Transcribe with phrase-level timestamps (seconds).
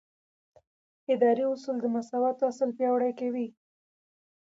[1.13, 3.47] اداري اصول د مساوات اصل پیاوړی کوي.